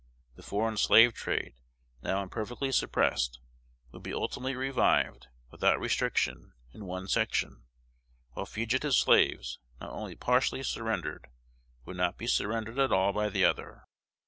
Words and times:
The 0.33 0.41
foreign 0.41 0.77
slave 0.77 1.13
trade, 1.13 1.53
now 2.01 2.23
imperfectly 2.23 2.71
suppressed, 2.71 3.39
would 3.91 4.01
be 4.01 4.15
ultimately 4.15 4.55
revived, 4.55 5.27
without 5.51 5.79
restriction, 5.79 6.53
in 6.73 6.85
one 6.85 7.07
section; 7.07 7.65
while 8.31 8.47
fugitive 8.47 8.95
slaves, 8.95 9.59
now 9.79 9.91
only 9.91 10.15
partially 10.15 10.63
surrendered, 10.63 11.27
would 11.85 11.97
not 11.97 12.17
be 12.17 12.25
surrendered 12.25 12.79
at 12.79 12.91
all 12.91 13.13
by 13.13 13.29
the 13.29 13.45
other. 13.45 13.83